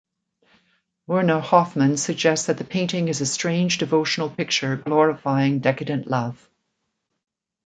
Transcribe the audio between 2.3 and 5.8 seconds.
that the painting is a strange devotional picture glorifying